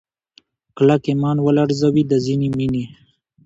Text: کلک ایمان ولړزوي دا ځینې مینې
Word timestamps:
کلک 0.77 1.03
ایمان 1.11 1.37
ولړزوي 1.41 2.03
دا 2.09 2.17
ځینې 2.25 2.47
مینې 2.57 2.85